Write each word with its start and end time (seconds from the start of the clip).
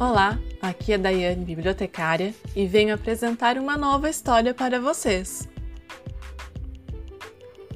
Olá, 0.00 0.38
aqui 0.62 0.92
é 0.92 0.98
Daiane, 0.98 1.44
bibliotecária, 1.44 2.32
e 2.54 2.68
venho 2.68 2.94
apresentar 2.94 3.58
uma 3.58 3.76
nova 3.76 4.08
história 4.08 4.54
para 4.54 4.80
vocês. 4.80 5.48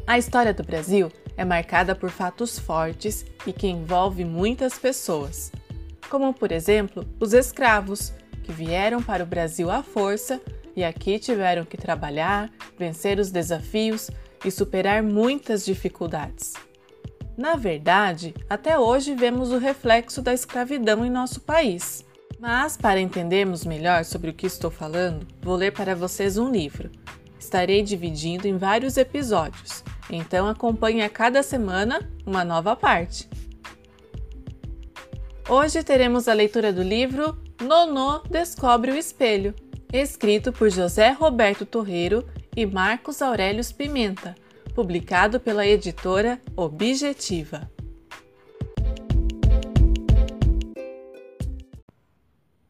A 0.06 0.16
história 0.16 0.54
do 0.54 0.62
Brasil 0.62 1.10
é 1.36 1.44
marcada 1.44 1.96
por 1.96 2.10
fatos 2.10 2.60
fortes 2.60 3.26
e 3.44 3.52
que 3.52 3.66
envolve 3.66 4.24
muitas 4.24 4.78
pessoas, 4.78 5.50
como 6.08 6.32
por 6.32 6.52
exemplo 6.52 7.04
os 7.18 7.32
escravos, 7.32 8.12
que 8.44 8.52
vieram 8.52 9.02
para 9.02 9.24
o 9.24 9.26
Brasil 9.26 9.68
à 9.68 9.82
força 9.82 10.40
e 10.76 10.84
aqui 10.84 11.18
tiveram 11.18 11.64
que 11.64 11.76
trabalhar, 11.76 12.48
vencer 12.78 13.18
os 13.18 13.32
desafios 13.32 14.12
e 14.44 14.50
superar 14.52 15.02
muitas 15.02 15.64
dificuldades. 15.64 16.52
Na 17.36 17.56
verdade, 17.56 18.32
até 18.48 18.78
hoje 18.78 19.12
vemos 19.12 19.50
o 19.50 19.58
reflexo 19.58 20.22
da 20.22 20.32
escravidão 20.32 21.04
em 21.04 21.10
nosso 21.10 21.40
país. 21.40 22.04
Mas, 22.42 22.76
para 22.76 23.00
entendermos 23.00 23.64
melhor 23.64 24.04
sobre 24.04 24.30
o 24.30 24.34
que 24.34 24.48
estou 24.48 24.68
falando, 24.68 25.24
vou 25.40 25.54
ler 25.54 25.70
para 25.70 25.94
vocês 25.94 26.36
um 26.36 26.50
livro. 26.50 26.90
Estarei 27.38 27.84
dividindo 27.84 28.48
em 28.48 28.58
vários 28.58 28.96
episódios, 28.96 29.84
então 30.10 30.48
acompanhe 30.48 31.02
a 31.02 31.08
cada 31.08 31.40
semana 31.40 32.10
uma 32.26 32.44
nova 32.44 32.74
parte. 32.74 33.30
Hoje 35.48 35.84
teremos 35.84 36.26
a 36.26 36.32
leitura 36.32 36.72
do 36.72 36.82
livro 36.82 37.40
Nonô 37.60 38.24
Descobre 38.28 38.90
o 38.90 38.98
Espelho, 38.98 39.54
escrito 39.92 40.52
por 40.52 40.68
José 40.68 41.10
Roberto 41.10 41.64
Torreiro 41.64 42.26
e 42.56 42.66
Marcos 42.66 43.22
Aurelius 43.22 43.70
Pimenta, 43.70 44.34
publicado 44.74 45.38
pela 45.38 45.64
editora 45.64 46.40
Objetiva. 46.56 47.70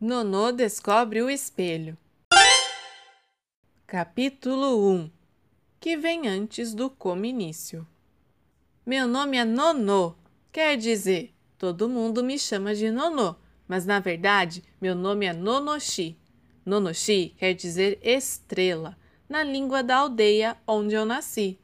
Nonô 0.05 0.51
descobre 0.51 1.23
o 1.23 1.31
espelho. 1.31 1.97
Capítulo 3.87 4.91
1 4.91 5.09
Que 5.79 5.97
vem 5.97 6.27
antes 6.27 6.75
do 6.75 6.91
cominício. 6.91 7.87
Meu 8.85 9.07
nome 9.07 9.37
é 9.37 9.45
Nonô, 9.45 10.17
quer 10.51 10.77
dizer, 10.77 11.33
todo 11.57 11.89
mundo 11.89 12.25
me 12.25 12.37
chama 12.37 12.75
de 12.75 12.91
Nonô, 12.91 13.37
mas 13.69 13.87
na 13.87 14.01
verdade 14.01 14.65
meu 14.81 14.97
nome 14.97 15.27
é 15.27 15.33
Nonoshi. 15.33 16.19
Nonoshi 16.67 17.37
quer 17.39 17.55
dizer 17.55 18.01
estrela, 18.03 18.99
na 19.29 19.45
língua 19.45 19.85
da 19.85 19.99
aldeia 19.99 20.57
onde 20.67 20.97
eu 20.97 21.05
nasci. 21.05 21.61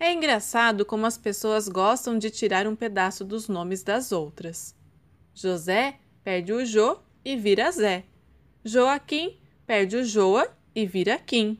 É 0.00 0.10
engraçado 0.10 0.86
como 0.86 1.04
as 1.04 1.18
pessoas 1.18 1.68
gostam 1.68 2.16
de 2.16 2.30
tirar 2.30 2.66
um 2.66 2.74
pedaço 2.74 3.26
dos 3.26 3.46
nomes 3.46 3.82
das 3.82 4.10
outras. 4.10 4.74
José 5.34 5.98
perde 6.24 6.50
o 6.50 6.64
Jo 6.64 6.98
e 7.24 7.36
vira 7.36 7.70
Zé. 7.70 8.04
Joaquim 8.64 9.36
perde 9.66 9.96
o 9.96 10.04
Joa 10.04 10.48
e 10.74 10.86
vira 10.86 11.18
Kim. 11.18 11.58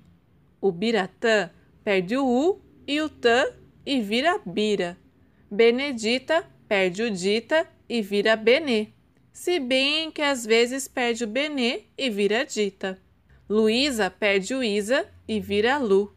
O 0.60 0.70
Biratã 0.70 1.50
perde 1.82 2.16
o 2.16 2.26
U 2.26 2.60
e 2.86 3.00
o 3.00 3.08
Tã 3.08 3.52
e 3.84 4.00
vira 4.00 4.40
Bira. 4.44 4.96
Benedita 5.50 6.46
perde 6.68 7.02
o 7.02 7.10
Dita 7.10 7.68
e 7.88 8.00
vira 8.00 8.36
Benê. 8.36 8.88
Se 9.32 9.58
bem 9.58 10.10
que 10.10 10.22
às 10.22 10.44
vezes 10.44 10.86
perde 10.86 11.24
o 11.24 11.26
Benê 11.26 11.82
e 11.96 12.08
vira 12.08 12.44
Dita. 12.44 13.00
Luísa 13.48 14.10
perde 14.10 14.54
o 14.54 14.62
Isa 14.62 15.06
e 15.26 15.40
vira 15.40 15.78
Lu. 15.78 16.14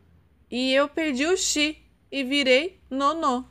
E 0.50 0.72
eu 0.74 0.88
perdi 0.88 1.26
o 1.26 1.36
Xi 1.36 1.78
e 2.12 2.24
virei 2.24 2.80
Nonô. 2.90 3.44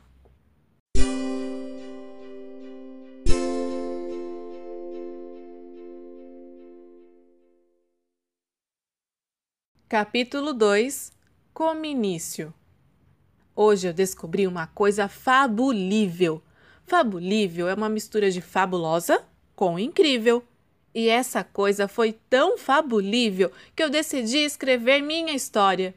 Capítulo 9.87 10.51
2 10.51 11.13
Cominício 11.53 12.51
Hoje 13.55 13.87
eu 13.87 13.93
descobri 13.93 14.47
uma 14.47 14.65
coisa 14.65 15.07
fabulível. 15.07 16.41
Fabulível 16.87 17.69
é 17.69 17.75
uma 17.75 17.87
mistura 17.87 18.31
de 18.31 18.41
fabulosa 18.41 19.23
com 19.55 19.77
incrível. 19.77 20.43
E 20.91 21.07
essa 21.07 21.43
coisa 21.43 21.87
foi 21.87 22.13
tão 22.27 22.57
fabulível 22.57 23.51
que 23.75 23.83
eu 23.83 23.89
decidi 23.91 24.39
escrever 24.39 25.03
minha 25.03 25.35
história. 25.35 25.93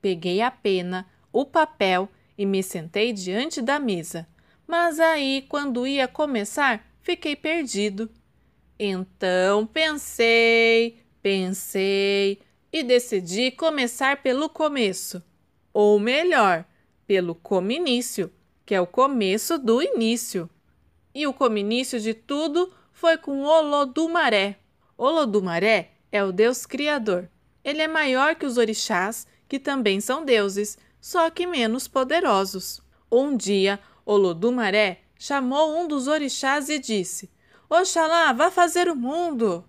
Peguei 0.00 0.40
a 0.40 0.50
pena, 0.50 1.06
o 1.30 1.44
papel 1.44 2.08
e 2.38 2.46
me 2.46 2.62
sentei 2.62 3.12
diante 3.12 3.60
da 3.60 3.78
mesa. 3.78 4.26
Mas 4.66 4.98
aí, 4.98 5.44
quando 5.46 5.86
ia 5.86 6.08
começar, 6.08 6.90
fiquei 7.02 7.36
perdido. 7.36 8.08
Então 8.78 9.66
pensei, 9.66 11.00
pensei, 11.20 12.40
e 12.72 12.82
decidi 12.82 13.50
começar 13.50 14.22
pelo 14.22 14.48
começo, 14.48 15.22
ou 15.72 15.98
melhor, 15.98 16.64
pelo 17.06 17.34
cominício, 17.34 18.32
que 18.64 18.74
é 18.74 18.80
o 18.80 18.86
começo 18.86 19.58
do 19.58 19.82
início. 19.82 20.50
E 21.14 21.26
o 21.26 21.32
cominício 21.32 22.00
de 22.00 22.12
tudo 22.12 22.72
foi 22.92 23.16
com 23.16 23.42
Olodumaré. 23.42 24.58
Olodumaré 24.98 25.92
é 26.10 26.22
o 26.24 26.32
deus 26.32 26.66
criador. 26.66 27.28
Ele 27.64 27.82
é 27.82 27.88
maior 27.88 28.34
que 28.34 28.46
os 28.46 28.58
orixás, 28.58 29.26
que 29.48 29.58
também 29.58 30.00
são 30.00 30.24
deuses, 30.24 30.78
só 31.00 31.30
que 31.30 31.46
menos 31.46 31.86
poderosos. 31.86 32.80
Um 33.10 33.36
dia, 33.36 33.78
Olodumaré 34.04 35.02
chamou 35.18 35.78
um 35.78 35.86
dos 35.86 36.06
orixás 36.06 36.68
e 36.68 36.78
disse: 36.78 37.30
Oxalá, 37.68 38.32
vá 38.32 38.50
fazer 38.50 38.88
o 38.88 38.96
mundo. 38.96 39.64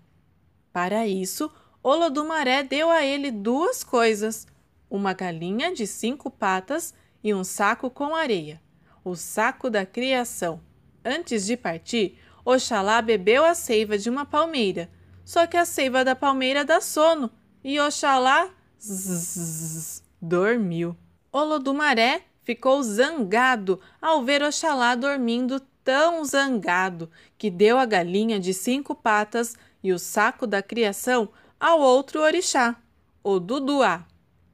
Para 0.72 1.08
isso, 1.08 1.52
Olodumaré 1.84 2.64
deu 2.64 2.90
a 2.90 3.06
ele 3.06 3.32
duas 3.32 3.84
coisas: 3.84 4.48
uma 4.90 5.14
galinha 5.14 5.74
de 5.74 5.86
cinco 5.86 6.30
patas 6.30 6.94
e 7.24 7.34
um 7.34 7.44
saco 7.44 7.90
com 7.90 8.16
areia, 8.16 8.62
o 9.04 9.16
saco 9.16 9.70
da 9.70 9.86
criação. 9.86 10.62
Antes 11.04 11.46
de 11.46 11.56
partir, 11.56 12.18
Oxalá 12.44 13.02
bebeu 13.02 13.44
a 13.44 13.54
seiva 13.54 13.98
de 13.98 14.10
uma 14.10 14.26
palmeira, 14.26 14.90
só 15.26 15.46
que 15.46 15.58
a 15.58 15.66
seiva 15.66 16.04
da 16.04 16.16
palmeira 16.16 16.64
dá 16.64 16.80
sono 16.80 17.30
e 17.64 17.80
Oxalá 17.80 18.50
zzz, 18.80 20.04
dormiu. 20.22 20.96
Olodumaré 21.32 22.24
ficou 22.44 22.82
zangado 22.82 23.80
ao 24.02 24.24
ver 24.24 24.42
Oxalá 24.42 24.96
dormindo 24.96 25.60
tão 25.84 26.24
zangado 26.24 27.10
que 27.38 27.50
deu 27.50 27.78
a 27.78 27.86
galinha 27.86 28.40
de 28.40 28.54
cinco 28.54 28.96
patas 28.96 29.56
e 29.84 29.92
o 29.92 30.00
saco 30.00 30.48
da 30.48 30.62
criação 30.62 31.30
ao 31.60 31.80
outro 31.80 32.22
orixá, 32.22 32.76
o 33.24 33.40
Duduá, 33.40 34.06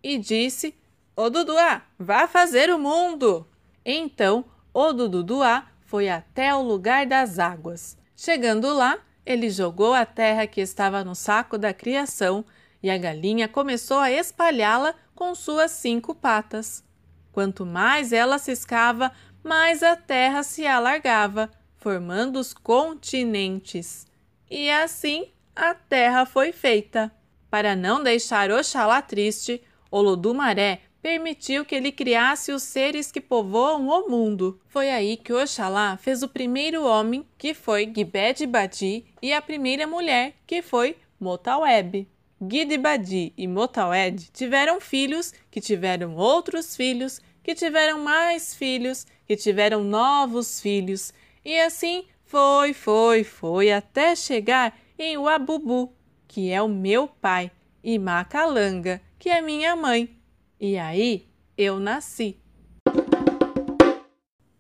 e 0.01 0.17
disse: 0.17 0.75
O 1.15 1.29
Duduá, 1.29 1.83
vá 1.99 2.27
fazer 2.27 2.69
o 2.69 2.79
mundo! 2.79 3.47
Então 3.85 4.45
o 4.73 4.91
Duduá 4.93 5.67
foi 5.85 6.09
até 6.09 6.55
o 6.55 6.61
lugar 6.61 7.05
das 7.05 7.37
águas. 7.37 7.97
Chegando 8.15 8.73
lá, 8.73 8.97
ele 9.25 9.49
jogou 9.49 9.93
a 9.93 10.05
terra 10.05 10.47
que 10.47 10.61
estava 10.61 11.03
no 11.03 11.13
saco 11.13 11.57
da 11.57 11.73
criação 11.73 12.45
e 12.81 12.89
a 12.89 12.97
galinha 12.97 13.47
começou 13.47 13.99
a 13.99 14.11
espalhá-la 14.11 14.95
com 15.15 15.35
suas 15.35 15.71
cinco 15.71 16.15
patas. 16.15 16.83
Quanto 17.31 17.65
mais 17.65 18.11
ela 18.11 18.37
ciscava, 18.37 19.11
mais 19.43 19.83
a 19.83 19.95
terra 19.95 20.43
se 20.43 20.65
alargava, 20.65 21.49
formando 21.77 22.39
os 22.39 22.53
continentes. 22.53 24.05
E 24.49 24.69
assim 24.69 25.32
a 25.55 25.73
terra 25.73 26.25
foi 26.25 26.51
feita. 26.51 27.11
Para 27.49 27.75
não 27.75 28.01
deixar 28.01 28.51
Oxalá 28.51 29.01
triste, 29.01 29.61
Olodumaré 29.91 30.81
permitiu 31.01 31.65
que 31.65 31.75
ele 31.75 31.91
criasse 31.91 32.51
os 32.51 32.63
seres 32.63 33.11
que 33.11 33.19
povoam 33.21 33.87
o 33.89 34.09
mundo. 34.09 34.59
Foi 34.67 34.89
aí 34.89 35.17
que 35.17 35.33
Oxalá 35.33 35.97
fez 35.97 36.23
o 36.23 36.29
primeiro 36.29 36.85
homem, 36.85 37.27
que 37.37 37.53
foi 37.53 37.91
Gibed 37.93 38.45
Badi, 38.47 39.05
e 39.21 39.33
a 39.33 39.41
primeira 39.41 39.85
mulher, 39.85 40.33
que 40.47 40.61
foi 40.61 40.95
Motaweb. 41.19 42.07
Gidibadi 42.49 43.33
e 43.37 43.47
Motawed 43.47 44.29
tiveram 44.31 44.81
filhos, 44.81 45.33
que 45.49 45.61
tiveram 45.61 46.15
outros 46.15 46.75
filhos, 46.75 47.21
que 47.41 47.53
tiveram 47.53 47.99
mais 47.99 48.53
filhos, 48.53 49.05
que 49.25 49.35
tiveram 49.35 49.83
novos 49.83 50.59
filhos, 50.59 51.13
e 51.45 51.59
assim 51.59 52.05
foi, 52.25 52.73
foi, 52.73 53.23
foi, 53.23 53.71
até 53.71 54.15
chegar 54.15 54.77
em 55.03 55.17
Uabubu, 55.17 55.93
que 56.27 56.49
é 56.49 56.61
o 56.61 56.67
meu 56.69 57.07
pai, 57.07 57.51
e 57.83 57.99
Macalanga, 57.99 59.01
que 59.19 59.29
é 59.29 59.41
minha 59.41 59.75
mãe. 59.75 60.17
E 60.59 60.77
aí 60.77 61.27
eu 61.57 61.77
nasci. 61.77 62.39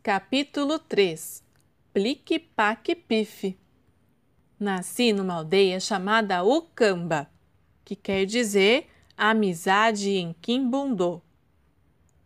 Capítulo 0.03 0.77
3 0.77 1.41
Plique 1.93 2.39
Paque 2.39 2.93
Pife 2.93 3.57
Nasci 4.59 5.13
numa 5.13 5.35
aldeia 5.35 5.79
chamada 5.79 6.43
Ucamba, 6.43 7.29
que 7.85 7.95
quer 7.95 8.25
dizer 8.25 8.87
amizade 9.15 10.09
em 10.09 10.33
Kimbundô. 10.41 11.21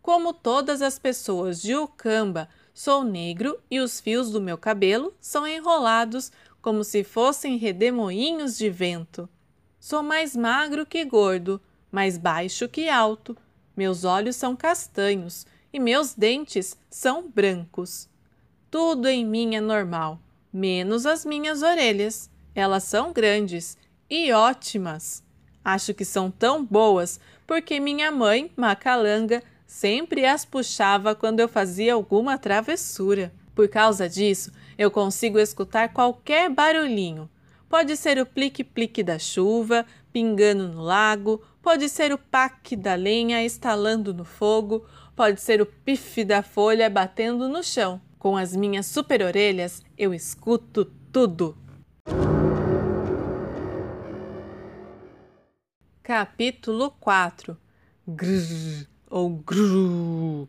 Como 0.02 0.32
todas 0.32 0.82
as 0.82 0.98
pessoas 0.98 1.62
de 1.62 1.76
Ucamba, 1.76 2.48
sou 2.74 3.04
negro 3.04 3.60
e 3.70 3.78
os 3.78 4.00
fios 4.00 4.30
do 4.30 4.40
meu 4.40 4.58
cabelo 4.58 5.14
são 5.20 5.46
enrolados 5.46 6.32
como 6.60 6.84
se 6.84 7.04
fossem 7.04 7.56
redemoinhos 7.56 8.56
de 8.56 8.68
vento. 8.68 9.28
Sou 9.78 10.02
mais 10.02 10.36
magro 10.36 10.84
que 10.84 11.04
gordo, 11.04 11.60
mais 11.90 12.18
baixo 12.18 12.68
que 12.68 12.88
alto. 12.88 13.36
Meus 13.76 14.04
olhos 14.04 14.36
são 14.36 14.56
castanhos 14.56 15.46
e 15.72 15.78
meus 15.78 16.14
dentes 16.14 16.76
são 16.90 17.28
brancos. 17.28 18.08
Tudo 18.70 19.08
em 19.08 19.24
mim 19.24 19.54
é 19.54 19.60
normal, 19.60 20.20
menos 20.52 21.06
as 21.06 21.24
minhas 21.24 21.62
orelhas. 21.62 22.30
Elas 22.54 22.84
são 22.84 23.12
grandes 23.12 23.78
e 24.10 24.32
ótimas. 24.32 25.22
Acho 25.64 25.94
que 25.94 26.04
são 26.04 26.30
tão 26.30 26.64
boas 26.64 27.20
porque 27.46 27.80
minha 27.80 28.10
mãe, 28.10 28.50
Macalanga, 28.56 29.42
sempre 29.66 30.26
as 30.26 30.44
puxava 30.44 31.14
quando 31.14 31.40
eu 31.40 31.48
fazia 31.48 31.94
alguma 31.94 32.36
travessura. 32.36 33.32
Por 33.54 33.68
causa 33.68 34.08
disso, 34.08 34.52
eu 34.78 34.90
consigo 34.92 35.40
escutar 35.40 35.92
qualquer 35.92 36.48
barulhinho. 36.48 37.28
Pode 37.68 37.96
ser 37.96 38.18
o 38.18 38.24
plique-plique 38.24 39.02
da 39.02 39.18
chuva 39.18 39.84
pingando 40.12 40.68
no 40.68 40.80
lago, 40.80 41.42
pode 41.60 41.88
ser 41.88 42.12
o 42.12 42.18
paque 42.18 42.74
da 42.74 42.94
lenha 42.94 43.44
estalando 43.44 44.14
no 44.14 44.24
fogo, 44.24 44.86
pode 45.14 45.40
ser 45.40 45.60
o 45.60 45.66
pife 45.66 46.24
da 46.24 46.42
folha 46.42 46.88
batendo 46.88 47.48
no 47.48 47.62
chão. 47.62 48.00
Com 48.18 48.36
as 48.36 48.56
minhas 48.56 48.86
super 48.86 49.22
orelhas, 49.22 49.82
eu 49.96 50.14
escuto 50.14 50.86
tudo. 51.12 51.56
Capítulo 56.02 56.90
4 56.92 57.56
Grrr 58.06 58.86
ou 59.10 59.28
Grrr 59.28 60.48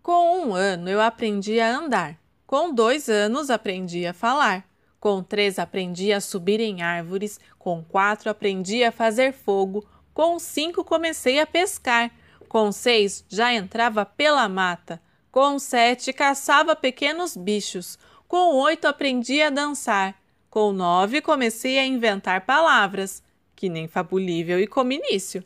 Com 0.00 0.46
um 0.46 0.54
ano 0.54 0.88
eu 0.88 1.00
aprendi 1.00 1.58
a 1.58 1.76
andar. 1.76 2.21
Com 2.52 2.70
dois 2.74 3.08
anos 3.08 3.48
aprendi 3.48 4.04
a 4.04 4.12
falar. 4.12 4.68
Com 5.00 5.22
três 5.22 5.58
aprendi 5.58 6.12
a 6.12 6.20
subir 6.20 6.60
em 6.60 6.82
árvores. 6.82 7.40
Com 7.58 7.82
quatro 7.82 8.28
aprendi 8.28 8.84
a 8.84 8.92
fazer 8.92 9.32
fogo. 9.32 9.88
Com 10.12 10.38
cinco 10.38 10.84
comecei 10.84 11.40
a 11.40 11.46
pescar. 11.46 12.10
Com 12.50 12.70
seis 12.70 13.24
já 13.26 13.54
entrava 13.54 14.04
pela 14.04 14.46
mata. 14.50 15.00
Com 15.30 15.58
sete 15.58 16.12
caçava 16.12 16.76
pequenos 16.76 17.38
bichos. 17.38 17.98
Com 18.28 18.56
oito 18.56 18.86
aprendi 18.86 19.40
a 19.40 19.48
dançar. 19.48 20.14
Com 20.50 20.72
nove 20.72 21.22
comecei 21.22 21.78
a 21.78 21.86
inventar 21.86 22.44
palavras, 22.44 23.22
que 23.56 23.70
nem 23.70 23.88
fabulível 23.88 24.60
e 24.60 24.66
cominício. 24.66 25.42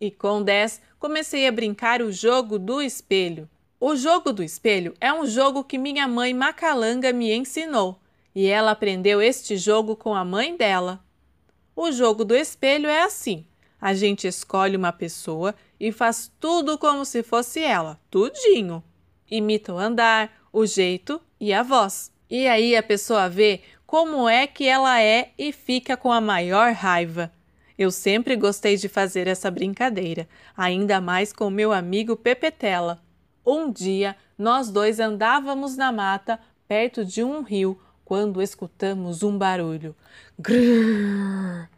E 0.00 0.10
com 0.10 0.42
dez 0.42 0.80
comecei 0.98 1.46
a 1.46 1.52
brincar 1.52 2.00
o 2.00 2.10
jogo 2.10 2.58
do 2.58 2.80
espelho. 2.80 3.46
O 3.78 3.94
jogo 3.94 4.32
do 4.32 4.42
espelho 4.42 4.94
é 4.98 5.12
um 5.12 5.26
jogo 5.26 5.62
que 5.62 5.76
minha 5.76 6.08
mãe 6.08 6.32
Macalanga 6.32 7.12
me 7.12 7.34
ensinou, 7.34 8.00
e 8.34 8.46
ela 8.46 8.70
aprendeu 8.70 9.20
este 9.20 9.58
jogo 9.58 9.94
com 9.94 10.14
a 10.14 10.24
mãe 10.24 10.56
dela. 10.56 11.04
O 11.74 11.92
jogo 11.92 12.24
do 12.24 12.34
espelho 12.34 12.88
é 12.88 13.02
assim: 13.02 13.44
a 13.78 13.92
gente 13.92 14.26
escolhe 14.26 14.78
uma 14.78 14.92
pessoa 14.92 15.54
e 15.78 15.92
faz 15.92 16.32
tudo 16.40 16.78
como 16.78 17.04
se 17.04 17.22
fosse 17.22 17.60
ela, 17.60 18.00
tudinho. 18.10 18.82
Imita 19.30 19.74
o 19.74 19.78
andar, 19.78 20.32
o 20.50 20.64
jeito 20.64 21.20
e 21.38 21.52
a 21.52 21.62
voz. 21.62 22.10
E 22.30 22.48
aí 22.48 22.74
a 22.74 22.82
pessoa 22.82 23.28
vê 23.28 23.60
como 23.86 24.26
é 24.26 24.46
que 24.46 24.66
ela 24.66 25.02
é 25.02 25.32
e 25.36 25.52
fica 25.52 25.98
com 25.98 26.10
a 26.10 26.20
maior 26.20 26.72
raiva. 26.72 27.30
Eu 27.76 27.90
sempre 27.90 28.36
gostei 28.36 28.78
de 28.78 28.88
fazer 28.88 29.26
essa 29.26 29.50
brincadeira, 29.50 30.26
ainda 30.56 30.98
mais 30.98 31.30
com 31.30 31.50
meu 31.50 31.72
amigo 31.72 32.16
Pepetela. 32.16 33.04
Um 33.46 33.70
dia, 33.70 34.16
nós 34.36 34.72
dois 34.72 34.98
andávamos 34.98 35.76
na 35.76 35.92
mata, 35.92 36.40
perto 36.66 37.04
de 37.04 37.22
um 37.22 37.42
rio, 37.42 37.80
quando 38.04 38.42
escutamos 38.42 39.22
um 39.22 39.38
barulho. 39.38 39.94
Grrr! 40.36 41.68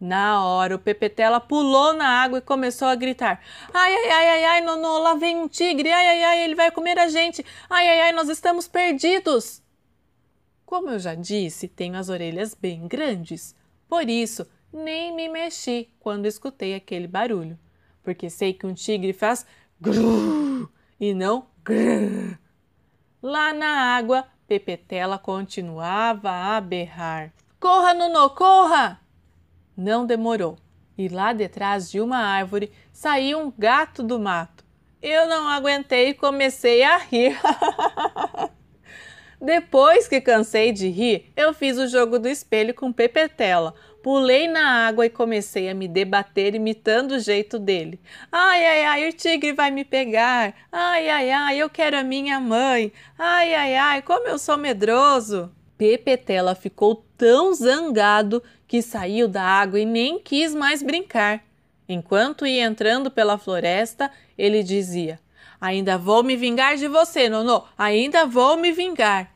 Na 0.00 0.44
hora, 0.44 0.76
o 0.76 0.78
Pepetela 0.78 1.40
pulou 1.40 1.92
na 1.92 2.06
água 2.06 2.38
e 2.38 2.42
começou 2.42 2.86
a 2.86 2.94
gritar: 2.94 3.40
Ai, 3.74 3.92
ai, 3.94 4.10
ai, 4.10 4.28
ai, 4.28 4.44
ai, 4.44 4.60
Nonô, 4.60 4.98
lá 4.98 5.14
vem 5.14 5.36
um 5.36 5.48
tigre, 5.48 5.90
ai, 5.90 6.06
ai, 6.06 6.22
ai, 6.22 6.44
ele 6.44 6.54
vai 6.54 6.70
comer 6.70 6.98
a 6.98 7.08
gente, 7.08 7.44
ai, 7.68 7.88
ai, 7.88 8.00
ai, 8.02 8.12
nós 8.12 8.28
estamos 8.28 8.68
perdidos. 8.68 9.60
Como 10.64 10.88
eu 10.88 11.00
já 11.00 11.14
disse, 11.16 11.66
tenho 11.66 11.96
as 11.96 12.08
orelhas 12.08 12.54
bem 12.54 12.86
grandes, 12.86 13.56
por 13.88 14.08
isso 14.08 14.46
nem 14.72 15.14
me 15.14 15.28
mexi 15.28 15.88
quando 16.00 16.26
escutei 16.26 16.74
aquele 16.74 17.06
barulho, 17.06 17.58
porque 18.02 18.30
sei 18.30 18.52
que 18.52 18.66
um 18.66 18.74
tigre 18.74 19.12
faz 19.12 19.44
grrr 19.80 20.68
e 21.02 21.12
não 21.12 21.46
grrr. 21.64 22.38
Lá 23.20 23.52
na 23.52 23.96
água, 23.96 24.24
Pepetela 24.46 25.18
continuava 25.18 26.30
a 26.30 26.60
berrar. 26.60 27.32
Corra, 27.58 27.92
Nonô, 27.92 28.30
corra! 28.30 29.00
Não 29.76 30.06
demorou, 30.06 30.56
e 30.96 31.08
lá 31.08 31.32
detrás 31.32 31.90
de 31.90 32.00
uma 32.00 32.18
árvore 32.18 32.72
saiu 32.92 33.40
um 33.40 33.52
gato 33.56 34.02
do 34.02 34.18
mato. 34.20 34.64
Eu 35.00 35.26
não 35.28 35.48
aguentei 35.48 36.10
e 36.10 36.14
comecei 36.14 36.84
a 36.84 36.98
rir. 36.98 37.36
Depois 39.42 40.06
que 40.06 40.20
cansei 40.20 40.70
de 40.70 40.88
rir, 40.88 41.32
eu 41.36 41.52
fiz 41.52 41.76
o 41.76 41.88
jogo 41.88 42.18
do 42.18 42.28
espelho 42.28 42.72
com 42.72 42.92
Pepetela, 42.92 43.74
Pulei 44.02 44.48
na 44.48 44.88
água 44.88 45.06
e 45.06 45.10
comecei 45.10 45.68
a 45.68 45.74
me 45.74 45.86
debater 45.86 46.56
imitando 46.56 47.12
o 47.12 47.20
jeito 47.20 47.56
dele. 47.56 48.00
Ai, 48.32 48.66
ai, 48.66 48.84
ai, 48.84 49.08
o 49.08 49.12
tigre 49.12 49.52
vai 49.52 49.70
me 49.70 49.84
pegar. 49.84 50.54
Ai, 50.72 51.08
ai, 51.08 51.30
ai, 51.30 51.58
eu 51.58 51.70
quero 51.70 51.96
a 51.96 52.02
minha 52.02 52.40
mãe. 52.40 52.92
Ai, 53.16 53.54
ai, 53.54 53.76
ai, 53.76 54.02
como 54.02 54.26
eu 54.26 54.38
sou 54.40 54.58
medroso. 54.58 55.52
Pepetela 55.78 56.56
ficou 56.56 57.04
tão 57.16 57.54
zangado 57.54 58.42
que 58.66 58.82
saiu 58.82 59.28
da 59.28 59.42
água 59.42 59.78
e 59.78 59.84
nem 59.84 60.18
quis 60.18 60.52
mais 60.52 60.82
brincar. 60.82 61.44
Enquanto 61.88 62.44
ia 62.44 62.64
entrando 62.64 63.08
pela 63.08 63.38
floresta, 63.38 64.10
ele 64.36 64.64
dizia: 64.64 65.20
Ainda 65.60 65.96
vou 65.96 66.24
me 66.24 66.36
vingar 66.36 66.76
de 66.76 66.88
você, 66.88 67.28
Nonô, 67.28 67.62
ainda 67.78 68.26
vou 68.26 68.56
me 68.56 68.72
vingar. 68.72 69.31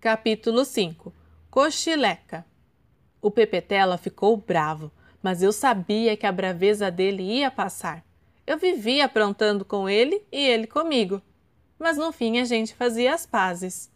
Capítulo 0.00 0.64
5 0.64 1.14
Cochileca 1.50 2.44
O 3.22 3.30
Pepetela 3.30 3.96
ficou 3.96 4.36
bravo, 4.36 4.90
mas 5.22 5.42
eu 5.42 5.52
sabia 5.52 6.16
que 6.16 6.26
a 6.26 6.32
braveza 6.32 6.90
dele 6.90 7.22
ia 7.22 7.50
passar. 7.50 8.04
Eu 8.46 8.58
vivia 8.58 9.06
aprontando 9.06 9.64
com 9.64 9.88
ele 9.88 10.22
e 10.30 10.38
ele 10.46 10.66
comigo. 10.66 11.22
Mas 11.78 11.96
no 11.96 12.12
fim 12.12 12.38
a 12.38 12.44
gente 12.44 12.74
fazia 12.74 13.14
as 13.14 13.24
pazes. 13.24 13.90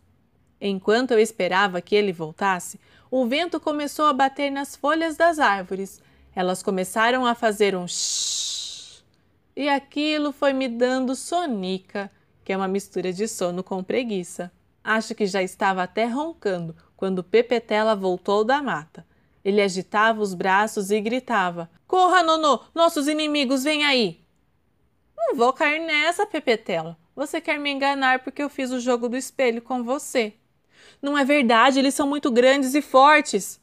Enquanto 0.61 1.11
eu 1.11 1.19
esperava 1.19 1.83
que 1.83 1.95
ele 1.95 2.13
voltasse, 2.13 2.81
o 3.11 3.27
vento 3.27 3.61
começou 3.61 4.07
a 4.07 4.13
bater 4.13 4.51
nas 4.51 4.75
folhas 4.75 5.17
das 5.17 5.39
árvores. 5.39 6.01
Elas 6.39 6.63
começaram 6.63 7.27
a 7.27 7.35
fazer 7.35 7.75
um 7.75 7.89
shhh. 7.89 9.03
E 9.57 9.69
aquilo 9.69 10.31
foi 10.31 10.53
me 10.53 10.69
dando 10.69 11.17
sonica, 11.17 12.09
que 12.45 12.53
é 12.53 12.57
uma 12.57 12.69
mistura 12.69 13.13
de 13.13 13.27
sono 13.27 13.65
com 13.65 13.83
preguiça. 13.83 14.53
Acho 14.85 15.17
que 15.17 15.27
já 15.27 15.43
estava 15.43 15.83
até 15.83 16.05
roncando 16.05 16.77
quando 16.97 17.25
Pepetela 17.25 17.97
voltou 17.97 18.45
da 18.45 18.63
mata. 18.63 19.05
Ele 19.45 19.61
agitava 19.61 20.23
os 20.23 20.33
braços 20.33 20.93
e 20.93 21.01
gritava: 21.01 21.69
Corra, 21.89 22.23
Nonô! 22.23 22.61
Nossos 22.73 23.09
inimigos 23.09 23.65
vêm 23.65 23.85
aí! 23.85 24.21
Não 25.17 25.35
vou 25.35 25.53
cair 25.53 25.81
nessa, 25.81 26.25
Pepetela. 26.25 26.97
Você 27.17 27.41
quer 27.41 27.59
me 27.59 27.69
enganar 27.69 28.21
porque 28.21 28.41
eu 28.41 28.49
fiz 28.49 28.71
o 28.71 28.79
jogo 28.79 29.09
do 29.09 29.17
espelho 29.17 29.61
com 29.61 29.83
você. 29.83 30.35
Não 31.03 31.19
é 31.19 31.25
verdade, 31.25 31.81
eles 31.81 31.95
são 31.95 32.07
muito 32.07 32.31
grandes 32.31 32.77
e 32.77 32.81
fortes. 32.81 33.61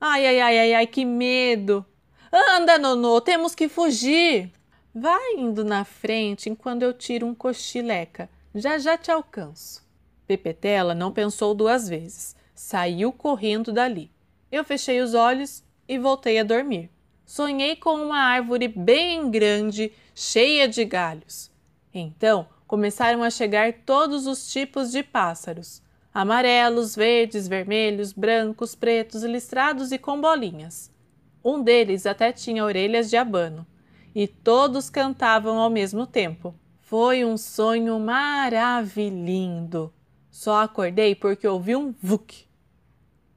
Ai, 0.00 0.26
ai, 0.26 0.40
ai, 0.40 0.58
ai, 0.58 0.74
ai, 0.74 0.86
que 0.86 1.04
medo! 1.04 1.84
Anda, 2.32 2.78
Nonô, 2.78 3.20
temos 3.22 3.54
que 3.54 3.68
fugir! 3.68 4.52
Vai 4.94 5.36
indo 5.36 5.64
na 5.64 5.84
frente 5.84 6.50
enquanto 6.50 6.82
eu 6.82 6.92
tiro 6.92 7.26
um 7.26 7.34
cochileca. 7.34 8.28
Já 8.54 8.78
já 8.78 8.98
te 8.98 9.10
alcanço. 9.10 9.82
Pepetela 10.26 10.94
não 10.94 11.10
pensou 11.10 11.54
duas 11.54 11.88
vezes. 11.88 12.36
Saiu 12.54 13.12
correndo 13.12 13.72
dali. 13.72 14.10
Eu 14.52 14.62
fechei 14.62 15.00
os 15.00 15.14
olhos 15.14 15.62
e 15.88 15.98
voltei 15.98 16.38
a 16.38 16.44
dormir. 16.44 16.90
Sonhei 17.24 17.76
com 17.76 17.94
uma 17.94 18.18
árvore 18.18 18.68
bem 18.68 19.30
grande, 19.30 19.92
cheia 20.14 20.68
de 20.68 20.84
galhos. 20.84 21.50
Então 21.94 22.46
começaram 22.66 23.22
a 23.22 23.30
chegar 23.30 23.72
todos 23.86 24.26
os 24.26 24.52
tipos 24.52 24.90
de 24.90 25.02
pássaros: 25.02 25.80
amarelos, 26.12 26.94
verdes, 26.94 27.48
vermelhos, 27.48 28.12
brancos, 28.12 28.74
pretos, 28.74 29.22
listrados 29.22 29.92
e 29.92 29.98
com 29.98 30.20
bolinhas. 30.20 30.90
Um 31.44 31.62
deles 31.62 32.06
até 32.06 32.32
tinha 32.32 32.64
orelhas 32.64 33.08
de 33.08 33.16
abano. 33.16 33.66
E 34.14 34.26
todos 34.26 34.90
cantavam 34.90 35.58
ao 35.58 35.70
mesmo 35.70 36.06
tempo. 36.06 36.54
Foi 36.80 37.24
um 37.24 37.36
sonho 37.36 37.98
maravilhoso. 38.00 39.92
Só 40.30 40.62
acordei 40.62 41.14
porque 41.14 41.46
ouvi 41.46 41.76
um 41.76 41.92
vuk. 42.00 42.46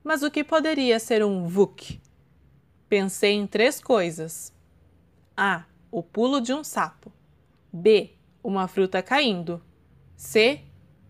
Mas 0.03 0.24
o 0.24 0.31
que 0.31 0.43
poderia 0.43 1.00
ser 1.00 1.24
um 1.24 1.48
vuk? 1.48 2.01
Pensei 2.89 3.34
em 3.34 3.46
três 3.46 3.79
coisas. 3.81 4.53
A. 5.36 5.65
O 5.91 6.01
pulo 6.01 6.41
de 6.41 6.53
um 6.53 6.63
sapo. 6.63 7.12
B. 7.72 8.12
Uma 8.43 8.67
fruta 8.67 9.01
caindo. 9.01 9.62
C. 10.15 10.62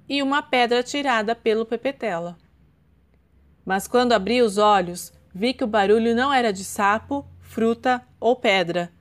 E 0.08 0.22
uma 0.22 0.42
pedra 0.42 0.84
tirada 0.84 1.36
pelo 1.36 1.66
Pepetela. 1.66 2.38
Mas 3.66 3.88
quando 3.88 4.14
abri 4.14 4.42
os 4.42 4.58
olhos, 4.58 5.14
vi 5.34 5.54
que 5.54 5.64
o 5.64 5.68
barulho 5.68 6.16
não 6.16 6.34
era 6.34 6.52
de 6.52 6.64
sapo, 6.64 7.26
fruta 7.40 8.02
ou 8.20 8.36
pedra. 8.36 8.92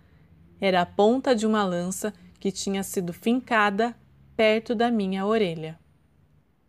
Era 0.61 0.83
a 0.83 0.87
ponta 0.87 1.35
de 1.35 1.47
uma 1.47 1.65
lança 1.65 2.13
que 2.39 2.51
tinha 2.51 2.83
sido 2.83 3.13
fincada 3.13 3.95
perto 4.37 4.75
da 4.75 4.91
minha 4.91 5.27
orelha. 5.27 5.79